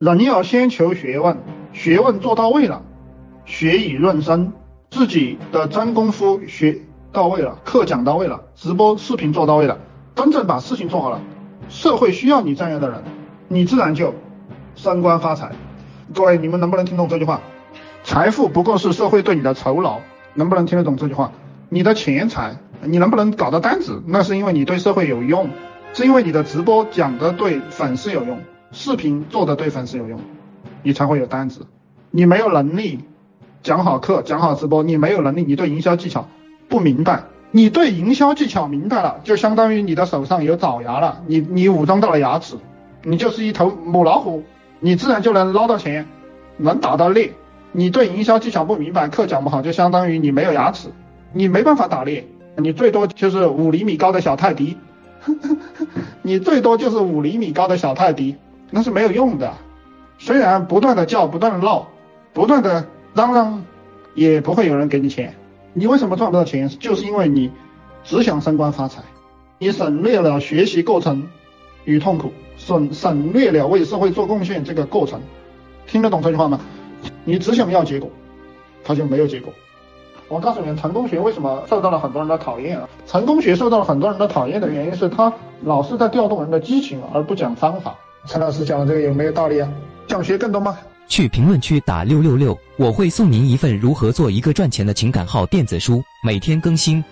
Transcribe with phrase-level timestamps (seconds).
[0.00, 1.36] 人要先求学问，
[1.74, 2.80] 学问做到位了，
[3.44, 4.50] 学以润身，
[4.88, 6.78] 自己的真功夫学
[7.12, 9.78] 到位了，课讲到位了，直播视频做到位了，
[10.14, 11.20] 真正把事情做好了，
[11.68, 13.02] 社会需要你这样的人，
[13.48, 14.14] 你自然就
[14.74, 15.52] 升官发财。
[16.14, 17.42] 各位，你们能不能听懂这句话？
[18.02, 19.98] 财富不过是社会对你的酬劳，
[20.32, 21.30] 能不能听得懂这句话？
[21.68, 24.02] 你的钱财，你能不能搞到单子？
[24.06, 25.50] 那是因为你对社会有用，
[25.92, 28.38] 是因为你的直播讲的对粉丝有用。
[28.72, 30.20] 视频做的对粉丝有用，
[30.82, 31.66] 你才会有单子。
[32.10, 33.00] 你没有能力
[33.62, 36.28] 讲好课、讲好直播，你没有能力，你对营销技巧
[36.68, 37.24] 不明白。
[37.52, 42.54] 你对营销技巧明白了，就相当于你的手上有爪牙了，你你武装到了牙齿，
[43.02, 44.44] 你就是一头母老虎，
[44.78, 46.06] 你自然就能捞到钱，
[46.56, 47.32] 能打到猎。
[47.72, 50.90] 你对营销技巧不明白，课讲不好，就相当于你没有牙齿，
[51.32, 52.24] 你没办法打猎，
[52.56, 54.76] 你最多就是五厘米高的小泰迪，
[56.22, 58.36] 你最多就是五厘米高的小泰迪。
[58.70, 59.52] 那是没有用的，
[60.18, 61.88] 虽然不断的叫，不断的闹，
[62.32, 63.64] 不断的嚷嚷，
[64.14, 65.34] 也不会有人给你钱。
[65.72, 66.68] 你为什么赚不到钱？
[66.68, 67.50] 就是因为你
[68.04, 69.02] 只想升官发财，
[69.58, 71.28] 你省略了学习过程
[71.84, 75.20] 与痛苦，省省略了为社会做贡献这个过程。
[75.86, 76.60] 听得懂这句话吗？
[77.24, 78.10] 你只想要结果，
[78.84, 79.52] 他就没有结果。
[80.28, 82.88] 我告诉你们，成功学为什么受到了很多人的讨厌啊？
[83.06, 85.32] 成功学受到了很多人的讨厌的原因是他
[85.64, 87.98] 老是在调动人的激情，而不讲方法。
[88.26, 89.68] 陈老师讲的这个有没有道理啊？
[90.08, 90.78] 想学更多吗？
[91.08, 97.02] 去评论区打六六六，我会送您一份如何做一个赚钱的情感号电子书，每天更新。